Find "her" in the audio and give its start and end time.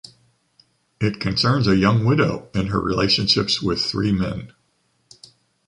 2.69-2.81